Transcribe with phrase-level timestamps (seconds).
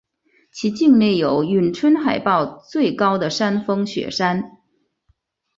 [0.51, 4.57] 其境内有永春海报最高的山峰雪山。